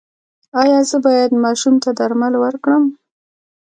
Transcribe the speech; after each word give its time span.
ایا 0.61 0.79
زه 0.89 0.97
باید 1.05 1.31
ماشوم 1.43 1.75
ته 1.83 1.89
درمل 1.99 2.33
ورکړم؟ 2.39 2.83